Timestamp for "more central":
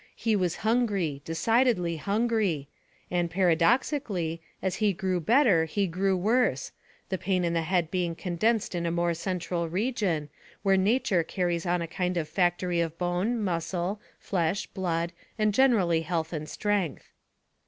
8.91-9.69